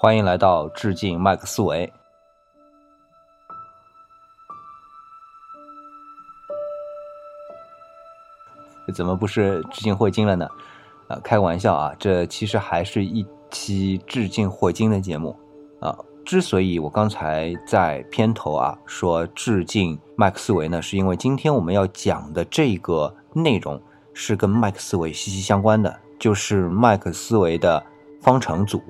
[0.00, 1.92] 欢迎来到致敬麦克斯韦。
[8.94, 10.48] 怎么不是致敬霍金了呢？
[11.08, 15.36] 啊，开个玩笑啊，这其实还是一期致敬霍金的节目
[15.80, 15.98] 啊。
[16.24, 23.82] 之所以我刚才在片头啊说致敬麦克斯韦呢，是因为今天我们要讲的这个内容
[24.14, 27.84] 是跟麦克斯韦息息相关的，就是麦克斯韦的
[28.20, 28.80] 方程组。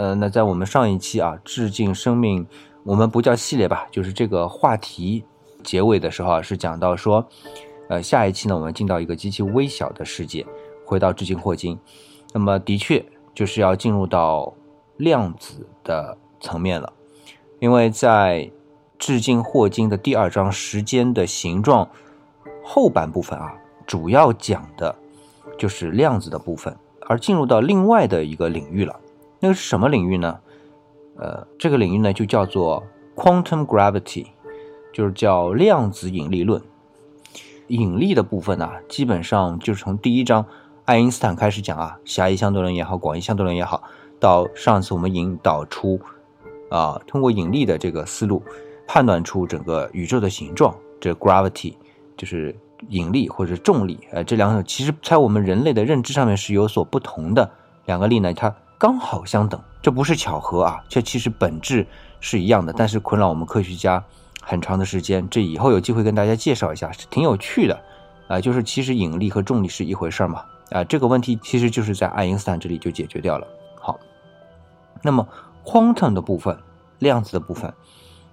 [0.00, 2.46] 呃，那在我们上一期啊，致敬生命，
[2.84, 5.22] 我们不叫系列吧，就是这个话题
[5.62, 7.28] 结尾的时候啊，是讲到说，
[7.90, 10.46] 呃，下一期呢，我们进到一个极其微小的世界，
[10.86, 11.78] 回到致敬霍金，
[12.32, 13.04] 那么的确
[13.34, 14.54] 就是要进入到
[14.96, 16.90] 量子的层面了，
[17.58, 18.50] 因为在
[18.98, 21.84] 致敬霍金的第二章《时间的形状》
[22.64, 23.52] 后半部分啊，
[23.86, 24.96] 主要讲的
[25.58, 26.74] 就是量子的部分，
[27.06, 28.98] 而进入到另外的一个领域了。
[29.42, 30.38] 那个是什么领域呢？
[31.16, 32.82] 呃，这个领域呢就叫做
[33.16, 34.26] quantum gravity，
[34.92, 36.62] 就是叫量子引力论。
[37.68, 40.44] 引力的部分呢，基本上就是从第一章
[40.84, 43.82] 爱因斯坦开始讲啊，狭义相对论也好，广义相对论也好，
[44.18, 45.98] 到上次我们引导出
[46.70, 48.42] 啊，通过引力的这个思路
[48.86, 50.74] 判断出整个宇宙的形状。
[51.00, 51.74] 这 gravity
[52.14, 52.54] 就是
[52.88, 57.50] 引力或者重力，呃，这两种其实在我们人类的认知上面是有所不同的
[57.86, 58.54] 两个力呢，它。
[58.80, 61.86] 刚好相等，这不是巧合啊，这其实本质
[62.18, 64.02] 是一样的，但是困扰我们科学家
[64.40, 65.28] 很长的时间。
[65.28, 67.78] 这以后有机会跟大家介绍一下，是挺有趣的
[68.26, 68.40] 啊。
[68.40, 73.46] 就是其实引力和重力是一回事嘛啊，这个问题其实就是在爱因斯坦这里就解决掉了。
[73.78, 74.00] 好，
[75.02, 75.28] 那么
[75.62, 76.58] quantum 的部分，
[77.00, 77.70] 量子的部分，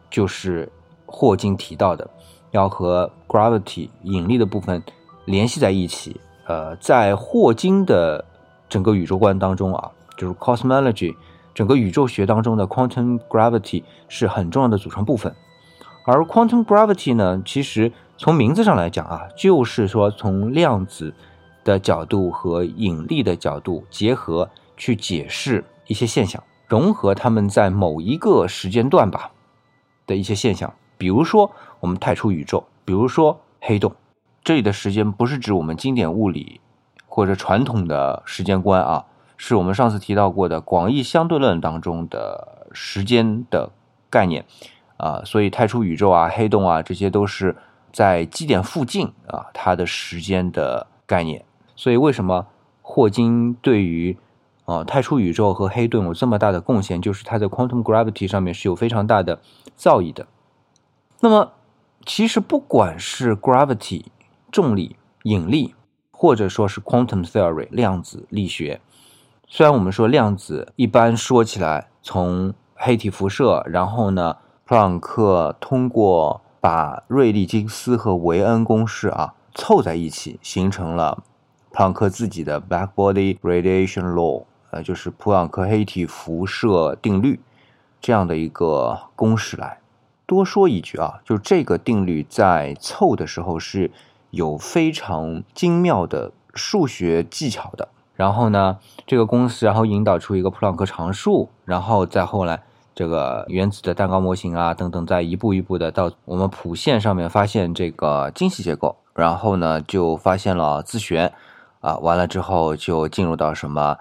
[0.10, 0.72] 就是
[1.06, 2.10] 霍金提到的，
[2.52, 4.82] 要和 gravity 引力的部分
[5.26, 6.22] 联系在一起。
[6.46, 8.24] 呃，在霍金的
[8.70, 9.92] 整个宇宙观当中啊。
[10.18, 11.16] 就是 cosmology，
[11.54, 15.34] 整个宇宙学当中的 quantum gravity 是很重要的组成部分。
[16.06, 21.14] 而 quantum gravity 呢，其实从名字上来讲啊，就是说从量子
[21.64, 29.32] 的角度和引力的角度结合去解释一些现象，融合它们在某一个时间段吧
[30.06, 30.74] 的一些现象。
[30.98, 33.94] 比如说我们太初宇宙，比如说黑洞。
[34.44, 36.62] 这里的时间不是指我们经典物理
[37.06, 39.06] 或者传统的时间观啊。
[39.38, 43.70] 是我们上次提到过的广义相对论当中的时间的
[44.10, 44.44] 概念
[44.98, 47.56] 啊，所以太初宇宙啊、黑洞啊，这些都是
[47.94, 51.46] 在基点附近啊，它的时间的概念。
[51.76, 52.48] 所以为什么
[52.82, 54.18] 霍金对于
[54.66, 59.40] 啊太初宇宙和黑洞有这么大的贡献，就是他在 quantum gravity 上面是有非常大的
[59.76, 60.26] 造诣的。
[61.20, 61.54] 那么
[62.06, 64.06] 其实不管是 gravity
[64.52, 65.76] 重力、引力，
[66.10, 68.82] 或者说是 quantum theory 量子力学。
[69.50, 74.36] 虽然我们说量子一般说起来，从黑体辐射，然后呢，
[74.66, 81.24] 普朗克通过把瑞利金斯和维恩公式啊凑在一起，形成了
[81.72, 87.40] 普朗克自己的 Blackbody Radiation Law，呃，就是普朗克黑体辐射定律
[88.02, 89.80] 这样的一个公式来。
[90.26, 93.92] 多说一句啊，就这个定律在凑的时候是
[94.32, 97.88] 有非常精妙的数学技巧的。
[98.18, 102.64] 然后呢，这个公司然后引导出一个普朗克常数，然后再后来
[102.96, 111.32] 这个原子的蛋糕模型啊等等，再一步一步的到我们谱线上面发现这个精细结构，然后呢就发现了自旋，
[111.80, 113.96] 啊，完了之后就进入到什么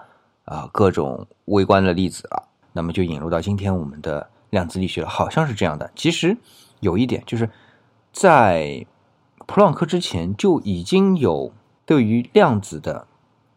[0.45, 5.91] 啊各种微观的粒子了，那么就引入到今天我们的量子力学了，好像是这样的。
[5.95, 6.35] 其实
[6.79, 7.47] 有一点就是
[8.11, 8.83] 在
[9.45, 11.53] 普朗克之前就已经有
[11.85, 13.05] 对于量子的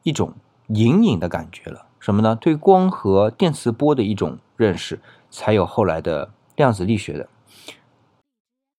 [0.03, 0.35] 一种。
[0.75, 2.35] 隐隐的感觉了什么呢？
[2.35, 5.01] 对光和电磁波的一种认识，
[5.31, 7.29] 才有后来的量子力学的。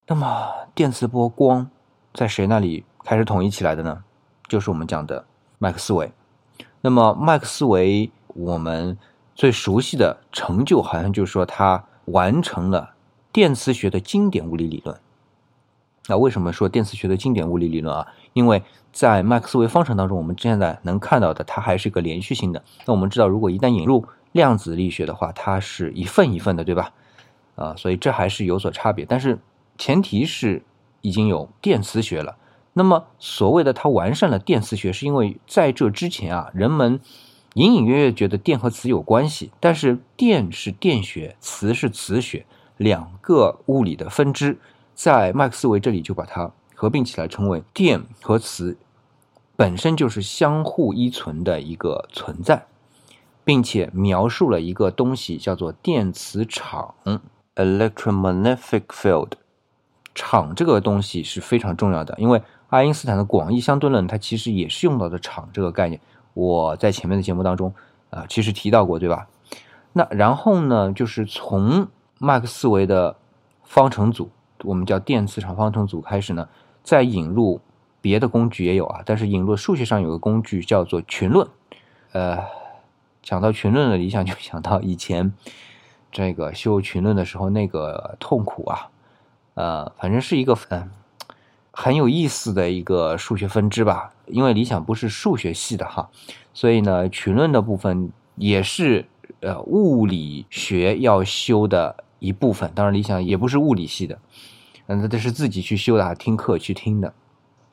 [0.08, 1.70] 那么，电磁波、光
[2.14, 4.04] 在谁那里开始统一起来的呢？
[4.48, 5.26] 就是我们讲的
[5.60, 6.12] 麦克斯韦。
[6.82, 8.98] 那么，麦克斯韦我们
[9.36, 12.96] 最熟悉的成就，好像就是说他完成了
[13.32, 15.00] 电磁学的经典物理理论。
[16.12, 18.06] 那为什么说电磁学的经典物理理论啊？
[18.34, 18.62] 因为
[18.92, 22.62] 在麦克斯韦方程当中，我们现在能看到的，它还是一个连续性的。
[22.86, 26.92] 那我们知道，如果一旦引入量子力学的话，它是一份一份的，对吧？
[27.56, 29.06] 啊，所以这还是有所差别。
[29.06, 29.40] 但是
[29.78, 30.62] 前提是
[31.00, 32.36] 已经有电磁学了。
[32.74, 37.00] 那么所谓的它完善了电磁学，是因为在这之前啊，人们
[37.54, 44.58] 隐隐约约觉得电和磁有关系，但是电是电学，磁是磁学，两个物理的分支，
[45.04, 46.52] 在麦克斯韦这里就把它。
[46.76, 48.78] 合并起来称为电和磁，
[49.56, 52.66] 本身就是相互依存的一个存在。
[53.44, 56.94] 并且描述了一个东西叫做电磁场
[57.56, 59.32] （electromagnetic field）。
[60.14, 66.00] 场这个东西是非常重要的，因为爱因斯坦的广义相对论它其实也是用到的场这个概念。
[66.34, 67.74] 我在前面的节目当中
[68.10, 69.28] 啊，其实提到过，对吧？
[69.94, 71.88] 那然后呢，就是从
[72.20, 73.16] 麦克斯韦的
[73.64, 74.30] 方程组，
[74.64, 76.48] 我们叫电磁场方程组开始呢，
[76.84, 77.62] 再引入
[78.02, 81.48] 别的工具也有啊，但是引入数学上有个工具叫做群论，
[82.12, 82.40] 呃。
[83.24, 85.32] 讲到群论的理想，就想到以前
[86.12, 88.90] 这个修群论的时候那个痛苦啊，
[89.54, 90.90] 呃，反正是一个嗯
[91.70, 94.12] 很有意思的一个数学分支吧。
[94.26, 96.10] 因为理想不是数学系的哈，
[96.52, 99.06] 所以呢，群论的部分也是
[99.42, 102.72] 呃物理学要修的一部分。
[102.74, 104.18] 当然，理想也不是物理系的，
[104.88, 107.14] 嗯，这是自己去修的，听课去听的。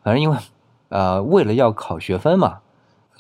[0.03, 0.37] 反正因为
[0.89, 2.59] 呃为了要考学分嘛。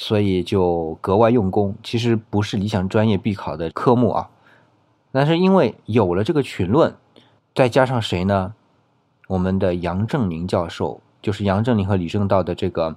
[0.00, 4.30] 所以就格外用功，其实不是理想专业必考的科目啊。
[5.10, 6.94] 但是因为有了这个群论，
[7.52, 8.54] 再加上谁呢？
[9.26, 12.96] 我们的杨振宁教授，就是杨振宁和李政道的这个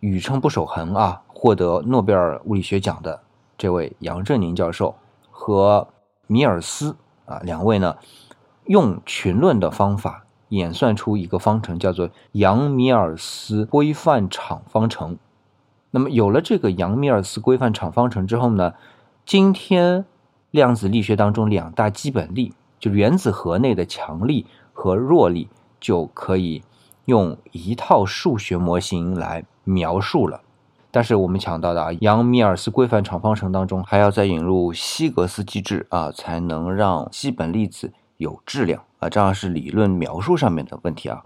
[0.00, 3.22] 宇称不守恒啊，获得诺贝尔物理学奖的
[3.56, 4.94] 这位杨振宁教授
[5.30, 5.88] 和
[6.26, 6.94] 米尔斯
[7.26, 7.96] 啊两位呢，
[8.64, 15.18] 用群论的方法演算出一个方程，叫做杨米尔斯规范场方程。
[15.90, 18.74] 那么有了这个杨米尔斯规范场方程之后呢，
[19.24, 20.04] 今天
[20.50, 25.48] 量子力学当中两大基本力，就原子核内的强力和弱力，
[25.80, 26.62] 就可以
[27.06, 30.42] 用一套数学模型来描述了。
[30.96, 41.22] 但是我们讲到的啊，杨米尔斯规范场方程当中还要再引入希格斯机制啊，才能让基本粒子有质量啊，这样是理论描述上面的问题啊。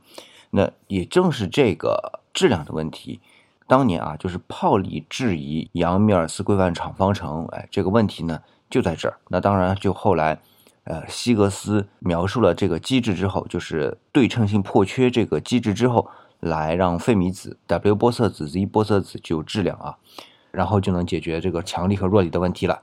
[0.51, 3.21] 那也正是这个质量的问题。
[3.69, 9.19] 当年啊，就是泡利质疑杨米尔斯规范场方程，哎，这个问题呢就在这儿。
[9.29, 10.41] 那当然，就后来，
[10.83, 16.11] 呃，希格斯描述了这个机制之后，就是对称性破缺这个机制之后，
[16.41, 19.97] 来让费米子 W 玻色子 Z 玻色子就有质量啊，
[20.51, 22.81] 然后就能解决这个强力和弱力的问题了。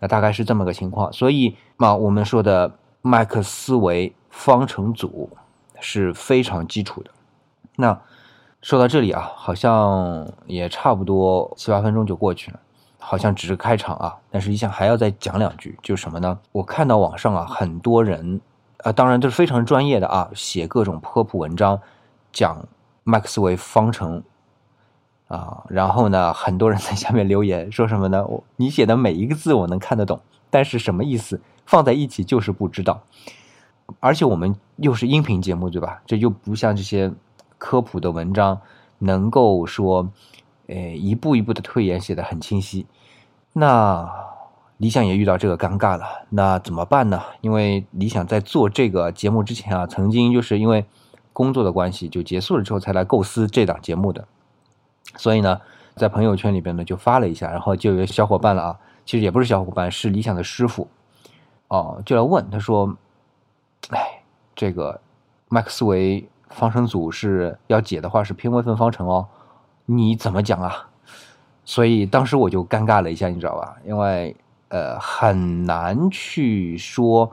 [0.00, 1.12] 那大概是这么个情况。
[1.12, 5.30] 所以嘛，我们说的麦克斯韦方程组
[5.80, 7.10] 是非常基础的。
[7.76, 7.98] 那。
[8.60, 12.58] 说到这里啊，好像也差不多七八分钟就过去了，
[12.98, 14.16] 好像只是开场啊。
[14.32, 16.36] 但是，一想还要再讲两句，就是什么呢？
[16.50, 18.40] 我看到网上啊，很多人
[18.78, 21.80] 啊，当然都是非常专业的啊，写各种科普文章，
[22.32, 22.66] 讲
[23.08, 24.22] 麦克斯韦方程
[25.28, 25.64] 啊。
[25.68, 28.24] 然后呢， 很多人在下面留言说什么呢？
[28.26, 30.20] 我你写的每一个字我能看得懂，
[30.50, 33.02] 但是什么意思放在一起就是不知道。
[34.00, 36.02] 而且我们又是音频节目，对吧？
[36.06, 37.12] 这又不像这些。
[37.60, 38.60] 科普的文章
[39.00, 40.08] 能够说，
[40.68, 42.86] 呃，一步一步的推演写的很清晰。
[43.52, 44.08] 那
[44.76, 47.20] 理想也遇到这个尴尬了，那怎么办呢？
[47.40, 50.86] 因为理想在做这个节目之前啊，曾经就是因为
[51.38, 54.26] 工作的关系就结束了之后才来构思这档节目的。
[55.16, 55.60] 所以呢，
[55.94, 60.88] 在朋友圈里边呢就发了一下，然后就有小伙伴了啊，其实也不是小伙伴，是理想的师傅
[61.68, 62.96] 哦，就来问他说
[63.94, 64.20] ：“哎，
[64.56, 65.00] 这个
[65.48, 69.28] 麦克斯韦。”方程组是要解的话是偏微分方程哦，
[69.84, 70.88] 你怎么讲啊？
[71.62, 73.76] 所以当时我就尴尬了一下，你知道吧？
[73.84, 74.34] 因为
[74.68, 77.30] 呃很难去说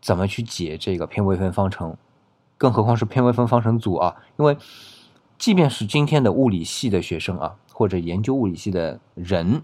[0.00, 1.94] 怎么去解这个偏微分方程，
[2.58, 4.16] 更何况是偏微分方程组啊。
[4.38, 4.56] 因为
[5.38, 9.62] 即便是今天的物理系的学生啊，或者研究物理系的人，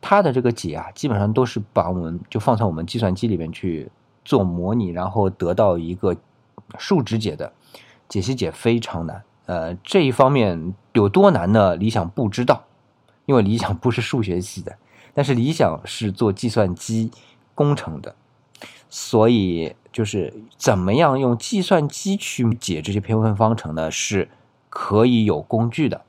[0.00, 3.90] 他的这个解啊，基本上都是把我们就放在我们计算机里面去
[4.24, 6.16] 做模拟，然后得到一个
[6.78, 7.52] 数值解的。
[8.08, 11.74] 解析解非常难，呃，这一方面有多难呢？
[11.76, 12.64] 理想不知道，
[13.24, 14.76] 因为理想不是数学系的，
[15.14, 17.10] 但是理想是做计算机
[17.54, 18.14] 工程的，
[18.94, 23.90] 所以就是怎么样用计算机去解这些偏微分方程呢？
[23.90, 24.28] 是
[24.68, 26.02] 可以有工具的，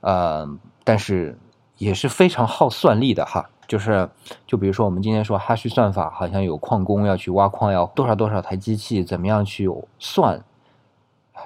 [0.00, 0.46] 呃，
[0.84, 1.38] 但是
[1.78, 3.48] 也是非常耗算力的哈。
[3.66, 4.10] 就是
[4.46, 9.66] 就比如说我们今天说哈希算法，好像有矿工要去挖矿，要多少多少台机器，怎么样去
[9.98, 10.44] 算？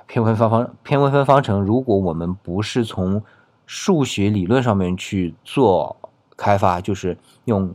[0.08, 3.22] 偏微分方偏微分方程，如果我们不是从
[3.66, 5.96] 数学理论上面去做
[6.36, 7.72] 开发，就是用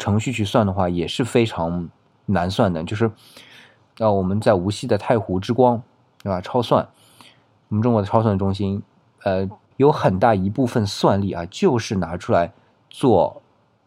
[0.00, 1.88] 程序去算的话，也是非常
[2.26, 2.82] 难算的。
[2.82, 3.08] 就是
[3.98, 5.80] 呃，我们在无锡的太湖之光，
[6.24, 6.40] 对吧？
[6.40, 6.88] 超算，
[7.68, 8.82] 我们中国的超算中心，
[9.22, 12.52] 呃，有很大一部分算力啊，就是拿出来
[12.88, 13.40] 做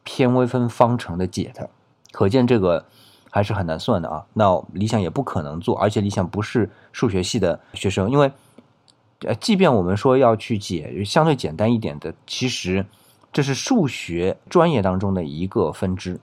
[0.03, 1.69] 偏微分方程的解的，
[2.13, 2.85] 可见这个。
[3.35, 8.31] 还是很难算的啊，那理想也不可能做，而且理想不是数学系的学生，因为，
[9.21, 12.85] 呃，即便我们说要去解相对简单一点的，其实
[13.33, 16.19] 这是数学专业当中的一个分支，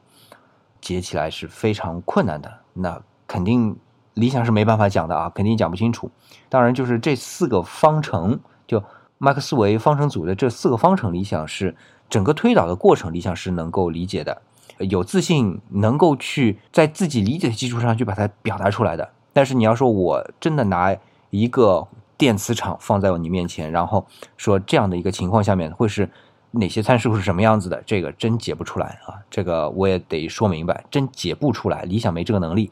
[0.81, 2.61] 解起来是非常困难的。
[2.73, 3.77] 那肯定
[4.15, 6.11] 理想是没办法讲的啊，肯定讲不清楚。
[6.49, 8.83] 当然，就是这四个方程，就
[9.19, 11.77] 麦克斯韦方程组的这四个方程，理想是
[12.09, 14.41] 整个推导的过程，理想是能够理解的，
[14.79, 19.11] 有自信能够去在自己理解的基础上去把它表达出来的。
[19.33, 20.97] 但是你要说我真的拿
[21.31, 21.87] 一个
[22.17, 26.09] 电磁场放在你面前，然后说这样的一个情况下面会是
[26.53, 29.15] 哪些参数是什么样子的，这个真解不出来啊！
[29.31, 32.71] 这个我也得说明白，真解不出来，理想没这个能力。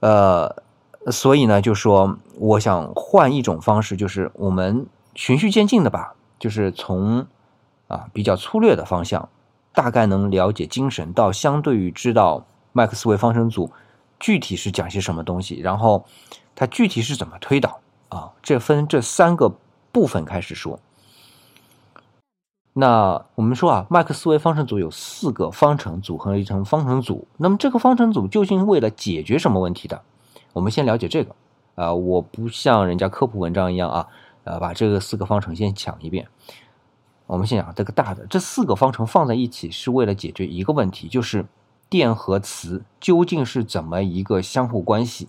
[0.00, 0.62] 呃，
[1.10, 7.26] 所以呢，就说我想换一种方式，就是我们循序渐进的吧，就是从
[7.88, 9.28] 啊比较粗略的方向，
[9.72, 13.72] 大概能了解精神，到相对于知道麦克斯韦方程组。
[14.20, 16.06] 具体是讲些什么东西，然后
[16.54, 18.30] 它具体是怎么推导啊？
[18.42, 19.52] 这分这三个
[19.90, 20.78] 部分开始说。
[22.74, 30.02] 那我们说啊，麦克斯韦方程组有四个方程组合成方程组，那么这个方程组究竟为了解决什么问题的？
[30.52, 31.34] 我们先了解这个
[31.76, 34.08] 啊，我不像人家科普文章一样啊，
[34.44, 36.28] 呃，把这个四个方程先讲一遍。
[37.26, 41.46] 我们先讲这个大的，这四个方程放在一起是为了解决一个问题，就是。
[41.90, 45.28] 电和磁究竟是怎么一个相互关系？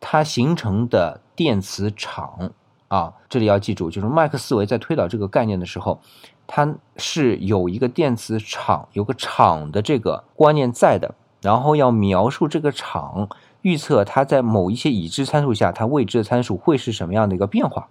[0.00, 2.50] 它形成的电磁场
[2.88, 6.00] 啊，这里要记住，就是麦克斯韦在推导这个概念的时候，
[6.48, 13.28] 它是有一个电磁场，有个场的这个观念在的，然后要描述这个场，
[13.62, 17.86] 预测它在某一些已知参数下，它未知的参数会是什么样的一个变化，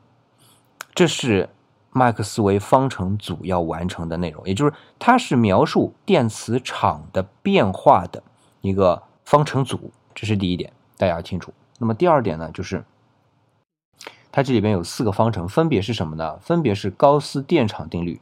[0.94, 1.48] 这是。
[1.94, 8.22] 麦克斯韦方程组要完成的内容，也就是它是描述电磁场的变化的
[8.62, 11.52] 一个方程组，这是第一点，大家要清楚。
[11.80, 12.86] 那么第二点呢，就是
[14.32, 16.38] 它这里边有四个方程，分别是什么呢？
[16.40, 18.22] 分别是高斯电场定律、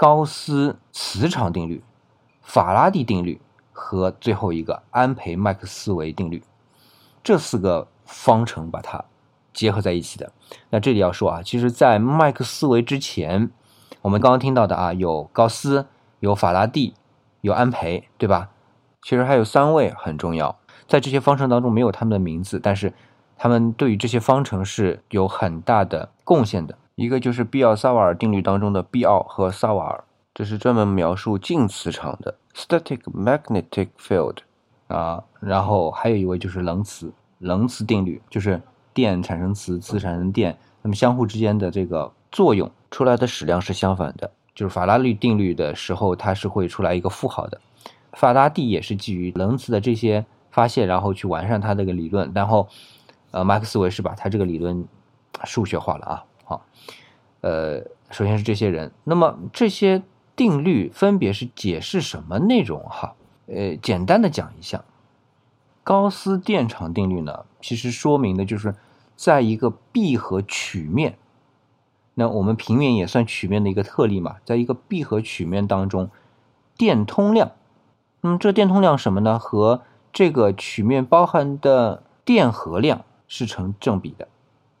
[0.00, 1.84] 高斯磁场定律、
[2.40, 3.38] 法拉第定律
[3.70, 6.42] 和最后一个安培麦克斯韦定律。
[7.22, 9.04] 这四个方程把它。
[9.52, 10.32] 结合在一起的，
[10.70, 13.50] 那这里要说啊，其实，在麦克斯韦之前，
[14.00, 15.84] 我们刚刚听到的啊，有高斯，
[16.20, 16.94] 有法拉第，
[17.42, 18.48] 有安培，对吧？
[19.02, 22.94] 其实还有三位很重要，在这些方程当中没有他们的名字，但是
[23.36, 26.78] 他们对于这些方程是有很大的贡献的。
[26.94, 30.04] 一个就是毕奥萨瓦尔定律当中的毕奥和萨瓦尔，
[30.34, 34.38] 这是专门描述静磁场的 （static magnetic field）
[34.88, 38.60] 啊，然后还有一位就是棱磁，棱磁定律就是。
[38.92, 44.32] 电产生磁，磁产生电，那么相互之间的这个作用出来的矢量是相反的。
[44.52, 47.60] 就是法拉利定律的时候，它是会出来一个负号的。
[48.14, 52.30] 法拉第也是基于棱磁的这些发现，然后去完善它这个理论。
[52.34, 52.66] 然后，
[53.30, 54.84] 呃，马克思韦是把他这个理论
[55.44, 56.24] 数学化了啊。
[56.50, 56.66] 好，
[57.42, 60.02] 呃，首先是这些人，那么这些
[60.34, 62.82] 定律分别是解释什么内容？
[62.88, 63.14] 哈，
[63.46, 64.82] 呃，简单的讲一下。
[65.84, 68.74] 高斯电场定律呢，其实说明的就是，
[69.14, 71.18] 在一个闭合曲面，
[72.14, 76.10] 那我们平面也算曲面的一个特例嘛，在一个闭合曲面当中，
[76.76, 77.52] 电通量，
[78.22, 79.38] 那么这电通量什么呢？
[79.38, 84.26] 和这个曲面包含的电荷量是成正比的，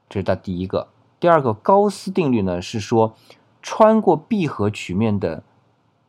[0.08, 0.88] 这是它第一个。
[1.20, 3.14] 第二个高斯定律呢，是说
[3.62, 5.44] 穿过闭合曲面的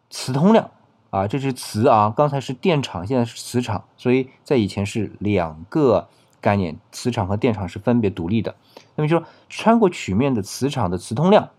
[0.10, 0.72] 磁通量。
[1.12, 6.08] 啊，这是磁啊，刚才是电场，现在是磁场，所以在以前是两个
[6.40, 8.56] 概念，磁场和电场是分别独立的。
[8.96, 11.50] 那么就说穿过曲面的磁场的磁通量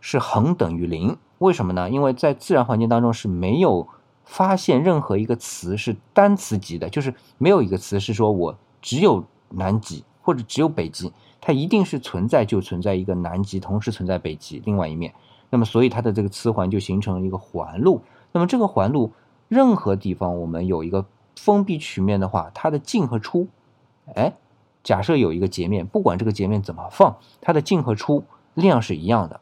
[0.00, 1.90] 是恒等于零，为什么呢？
[1.90, 3.86] 因为在自然环境当中是没有
[4.24, 15.14] 发现任何一个磁是单磁极的，就是没有一个磁是说我只有南极或者只有北极，它一定是存在就存在一个南极，同时存在北极另外一面。
[15.50, 18.02] 那么所以它的这个磁环就形成了一个环路。
[18.32, 19.12] 那么这个环路，
[19.48, 21.04] 任何地方我们有一个
[21.36, 23.48] 封闭曲面的话，它的进和出，
[24.14, 24.34] 哎，
[24.84, 28.22] 假设有一个截面，不管这个截面怎么放，它的进和出
[28.54, 29.40] 量是一样的，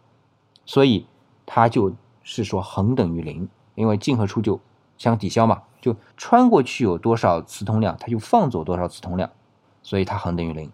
[0.64, 1.06] 所以
[1.44, 1.92] 它就
[2.22, 4.58] 是说恒等于零，因为进和出就
[4.96, 9.30] 相抵消嘛，就穿过去有多少磁通量，它就放走多少磁通量，
[9.88, 10.70] 所以它恒等于零。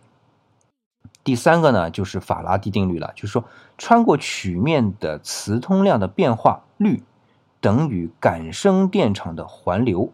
[1.23, 3.45] 第三个呢，就是法拉第定律了，就是说
[3.79, 7.05] 穿过曲面的磁通量的变化率。
[7.61, 10.11] 等于感生电场的环流，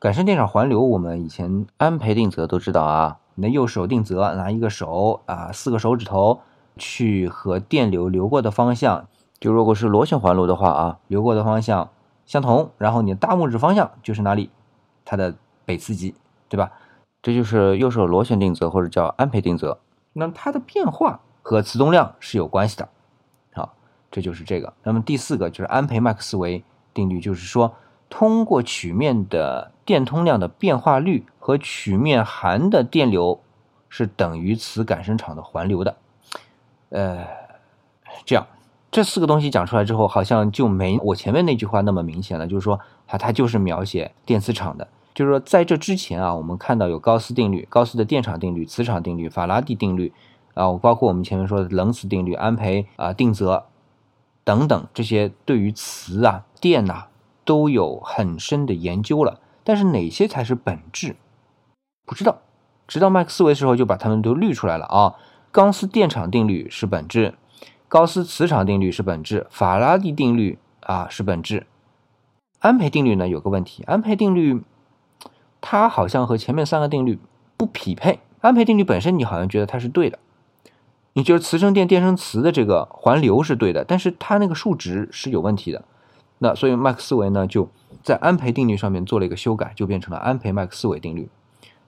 [0.00, 3.18] 感生电场环流，我们以前安培定则都知道啊。
[3.36, 6.40] 你的右手定则，拿一个手啊，四个手指头
[6.76, 9.06] 去和电流流过的方向，
[9.38, 11.88] 就如果是螺旋环路的话啊，流过的方向
[12.26, 14.50] 相同，然后你的大拇指方向就是哪里，
[15.04, 16.16] 它的北磁极，
[16.48, 16.72] 对吧？
[17.28, 19.78] 这就是右手螺旋定则或者叫安培定则。
[20.14, 22.88] 那它的变化和磁动量是有关系的。
[23.52, 23.74] 好，
[24.10, 24.72] 这就是这个。
[24.82, 27.74] 那么第四个就是安培麦克斯韦定律，就是说
[28.08, 33.38] 通过曲面的电通量的变化率和曲面含的电流
[33.90, 35.96] 是等于磁感生场的环流的。
[36.88, 37.26] 呃，
[38.24, 38.46] 这样
[38.90, 44.88] 这四个东西讲出来之后，好像就没我前面那句话那么明显了，就是说它它就是描写电磁场的。
[45.18, 50.12] 就是说在这之前啊，我们看到有高斯定律、高斯的电场定律、磁场定律、法拉第定律。
[50.54, 53.66] 啊，包括我们前面说的冷磁定律、安培啊定则
[54.44, 57.06] 等等，这些对于磁啊、电呐
[57.44, 59.40] 都有很深的研究了。
[59.64, 61.16] 但是哪些才是本质，
[62.06, 62.38] 不知道。
[62.86, 65.16] 直到麦克斯韦时候就把它们都滤出来了啊。
[65.50, 67.34] 高斯电场定律是本质，
[67.88, 71.66] 高斯磁场定律是本质，法拉第定律啊是本质。
[72.60, 74.62] 安培定律呢有个问题，安培定律
[75.60, 77.18] 它好像和前面三个定律
[77.56, 78.20] 不匹配。
[78.40, 80.18] 安培定律本身你好像觉得它是对的。
[81.14, 85.84] 你觉得磁生电，电生磁的这个环流是对的，但是它那个数值是有问题的。
[86.38, 87.68] 那所以麦克斯韦呢就
[88.04, 91.28] 在安培定律上面做了一个修改，就变成了安培麦克斯韦定律。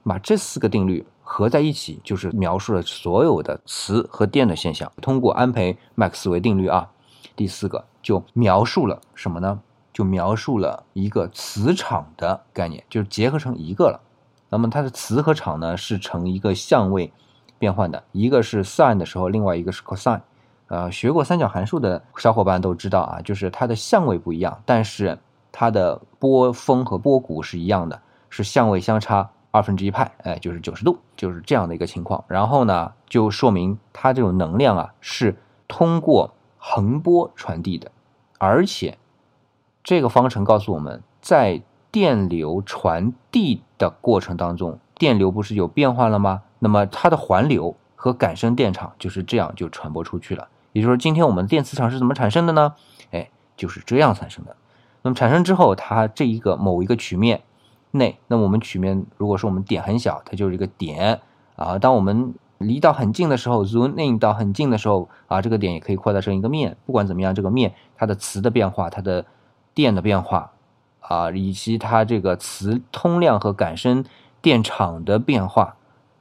[0.02, 4.90] 把这四个定律合在一起，就是描述了所有的磁和电的现象。
[5.00, 6.90] 通过安培麦克斯韦定律啊，
[7.36, 9.60] 第四个就描述了什么呢？
[9.92, 14.00] 就描述了一个磁场的概念，就是结合成一个了。
[14.48, 17.12] 那么它的磁和场呢是成一个相位。
[17.58, 20.22] 变换的一个是 sin 的时候，另外一个是 cosine。
[20.68, 25.18] 呃，学过三角函数的小伙伴都知道啊，就是它的相位不一样，但是
[25.52, 32.24] 它的波峰和波谷是一样的，是相位相差二分之一派，哎，就是九十度，就是这样的一个情况。
[32.28, 35.36] 然后呢，就说明它这种能量啊是
[35.68, 37.92] 通过横波传递的，
[38.38, 38.96] 而且
[39.90, 46.42] 这个方程告诉我们在电流传递的过程当中，电流不是有变化了吗？
[46.60, 50.46] 那么它的环流和感生电场就是这样就传播出去了。
[50.70, 52.74] 也就是说，今天我们电磁场是怎么产生的呢？
[53.10, 54.54] 哎，就是这样产生的。
[55.02, 57.42] 那么产生之后，它这一个某一个曲面
[57.90, 61.20] 内，那么我们曲面如果说我们点很小，它就是一个点
[61.56, 61.80] 啊。
[61.80, 66.76] 当我们离到很近的时候，zoom in 到很近的时候啊，这个点也可以扩大成一个面。
[66.86, 69.26] 不管怎么样，这个面它的磁的变化、它的
[69.74, 70.52] 电的变化
[71.00, 74.04] 啊，以及它这个磁通量和感生
[74.40, 75.76] 电场的变化。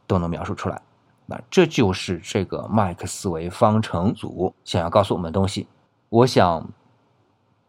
[0.09, 0.81] 都能描述出来，
[1.27, 5.67] 那这就是这个麦克斯韦方程组想要告诉我们的东西。
[6.09, 6.67] 我想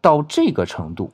[0.00, 1.12] 到这个程度，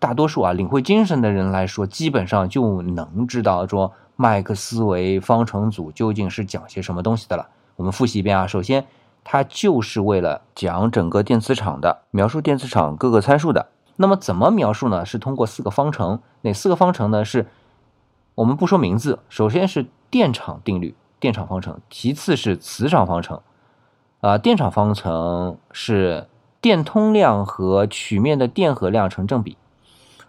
[0.00, 7.48] 大多数啊领会精神的人来说，基本上就能知道说麦克斯韦方程组究竟是讲些什么东西的了。
[7.76, 8.84] 我们复习一遍啊，首先
[9.22, 13.68] 它就是为了讲整个电磁场的描述，电磁场各个参数的。
[13.98, 15.04] 那么怎么描述呢？
[15.04, 17.22] 是通过四个方程，哪四个方程呢？
[17.24, 17.46] 是
[18.34, 19.86] 我们不说名字，首先是。
[20.10, 23.42] 电场定律、电场方程，其次是磁场方程。
[24.22, 26.28] 啊，电场方程是
[26.62, 29.58] 电通量和曲面的电荷量成正比。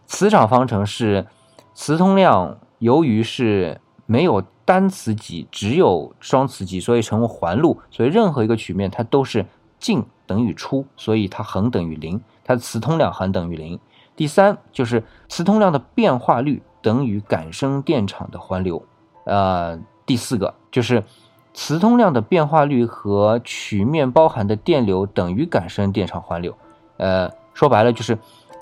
[0.06, 1.28] 磁场方程是
[1.74, 9.46] 磁通量由于是没有单磁极，只有双磁极，所以成为环路，所以任何一个曲面它都是
[9.80, 13.80] 进等于出，所以它恒等于零，它的磁通量恒等于零。
[14.16, 18.84] 第三就是磁通量的变化率等于感生电场的环流。
[19.26, 21.04] 呃，第四个就是
[21.54, 26.58] 磁通量的变化率和曲面包含的电流等于感生电场环流。
[26.98, 28.18] 呃，说白了就是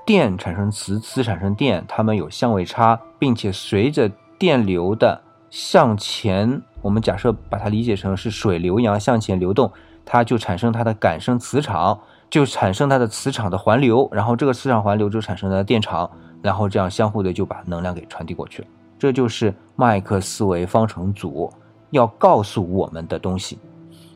[0.06, 9.72] 电产生磁，磁产生电，它们有相位差，并且随着电流的向前，我们假设把它理解成是水流一样向前流动，
[10.06, 16.10] 它就产生它的感生磁场，就产生它的磁场的环流，然后这个磁场环流就产生了电场，
[16.42, 18.68] 然后这样相互的就把能量给传递过去了。
[19.00, 21.52] 这就是麦克斯韦方程组
[21.92, 23.58] 要告诉我们的东西，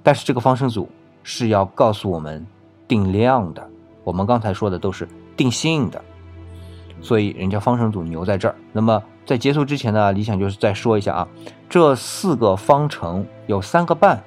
[0.04, 0.90] 但是这个方程组
[1.24, 2.46] 是要告诉我们
[2.88, 3.66] 定量的，
[4.04, 6.02] 我们刚才说的都是定性的，
[7.00, 8.56] 所以人家方程组牛在这儿。
[8.74, 11.28] 那么在结束之前呢，理想就是再说一下啊，
[11.70, 14.22] 这四个方程有三个半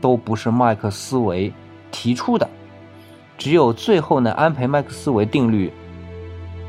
[0.00, 1.52] 都不是麦克斯韦
[1.90, 2.48] 提出的，
[3.38, 5.72] 只有最后呢安培麦克斯韦定律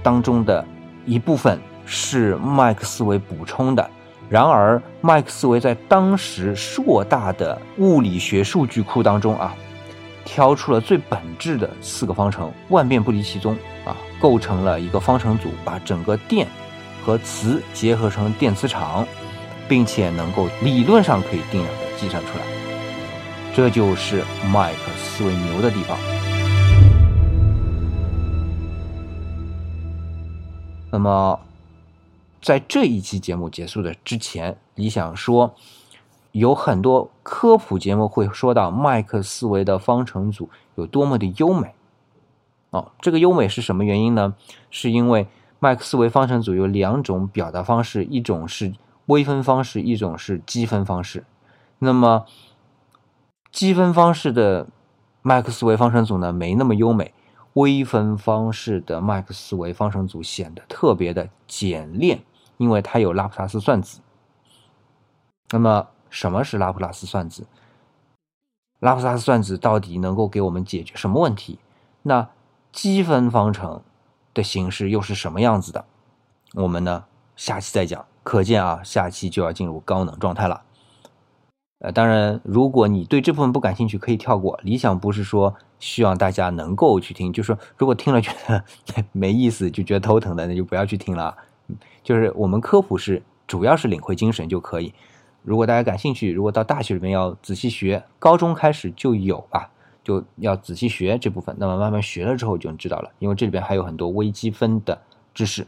[0.02, 0.64] 当中的
[1.06, 1.60] 一部分。
[1.92, 3.90] 是麦克斯韦补充的，
[4.30, 9.56] 然而麦克斯韦在当时硕大的物理学数据库当中啊，
[10.24, 16.46] 挑出了最本质的四个方程，万变不离其宗啊，构成了一个方程组，把整个电
[17.04, 19.04] 和磁结合成电磁场，
[19.68, 22.44] 并且能够理论上可以定量的计算出来，
[23.56, 25.98] 这就是麦克斯韦牛的地方。
[30.92, 31.40] 那么。
[32.42, 35.54] 在这一期节目结束的之前，李想说，
[36.32, 41.76] 有很多科普节目会说到麦克斯韦的方程组有多么的优美，
[42.70, 44.36] 哦，这个优美是什么原因呢？
[44.72, 45.28] 是因为
[45.60, 48.74] 麦克斯韦方程组有两种表达方式，一种是
[49.08, 51.26] 微分方式，一种是积分方式。
[51.80, 52.26] 那么
[53.52, 54.70] 积分方式的
[55.22, 57.12] 麦克斯韦方程组呢，没那么优美；
[57.60, 62.24] 微分方式的麦克斯韦方程组显得特别的简练，
[62.58, 64.00] 因为它有拉普拉斯算子。
[65.52, 67.46] 那么什么是拉普拉斯算子？
[68.80, 71.60] 拉普拉斯算子到底能够给我们解决什么问题？
[72.04, 72.30] 那
[72.72, 73.82] 积分方程
[74.34, 75.86] 的形式又是什么样子的？
[76.54, 78.06] 我们呢下期再讲。
[78.24, 80.64] 可见啊，下期就要进入高能状态了。
[81.80, 84.60] 呃，当然，如果你对这部分不感兴趣，可以跳过。
[84.64, 88.64] 理想不是说希望大家能够去听，就是说如果听了觉得
[89.14, 91.38] 没意思，就觉得头疼的，那就不要去听了。
[92.04, 94.94] 就是我们科普是主要是领会精神就可以。
[95.42, 99.72] 如果大家感兴趣，如果到大学里面要仔细学，高中开始就有吧，
[100.04, 101.56] 就要仔细学这部分。
[101.58, 105.02] 那么慢慢学了之后就知道了，因为这里边还有很多微积分的
[105.34, 105.66] 知识。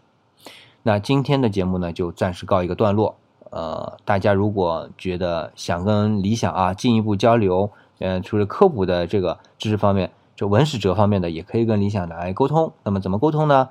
[0.84, 3.16] 那今天的节目呢，就暂时告一个段落。
[3.52, 12.74] 呃，大家如果觉得想跟理想啊进一步交流，嗯，除了科普的这个知识方面，就文史哲方面的，也可以跟理想来沟通。
[12.84, 13.70] 那么怎么沟通呢？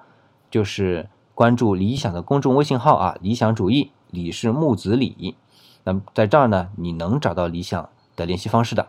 [0.50, 5.34] 就是关注理想的公众微信号啊，理想主义，李是木子李。
[5.84, 8.88] 那么在这儿呢，你能找到理想的联系方式的，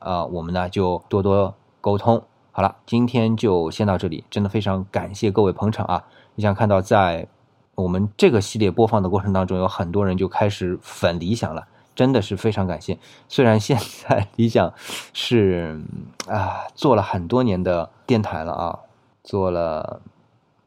[0.00, 2.22] 啊，我们呢就多多沟通。
[2.50, 6.04] 好了，今天就先到这里，真的非常感谢各位捧场啊！
[6.34, 7.28] 你想看到在
[7.74, 12.98] 我们这个系列播放的过程当中，有很多人就开始粉理想了，真的是非常感谢。
[13.28, 14.72] 虽然现在理想
[15.12, 15.82] 是
[16.26, 18.78] 啊做了很多年的电台了啊，
[19.24, 20.00] 做了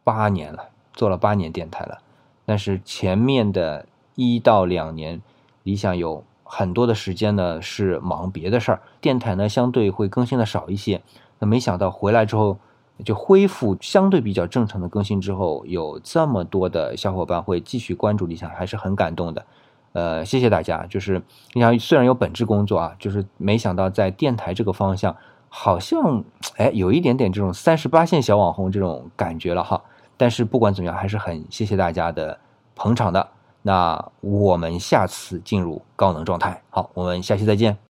[0.03, 1.99] 八年了，做了八年电台了，
[2.45, 5.21] 但是前面的一到两年。
[5.63, 11.01] 理想有很多的时间呢，是忙别的事儿，电台呢相对会更新的少一些。
[11.39, 12.59] 那没想到回来之后，
[13.03, 19.45] 就恢复相对比较正常的更新之后，有这么多的小伙伴会继续关注理想，还是很感动的。
[19.93, 20.85] 呃，谢谢大家。
[20.87, 21.21] 就是
[21.53, 25.15] 你想，虽然有本职工作啊，就是没想到在电台这个方向，
[25.49, 26.23] 好像
[26.57, 29.81] 哎有一点点这种三十八线小网红这种感觉了哈。
[30.17, 32.39] 但是不管怎么样，还是很谢谢大家的
[32.75, 33.27] 捧场的。
[33.61, 36.61] 那我们下次进入高能状态。
[36.69, 37.77] 好，我们下期再见。